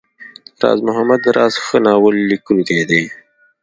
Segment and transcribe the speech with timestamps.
[0.61, 3.03] راز محمد راز ښه ناول ليکونکی دی.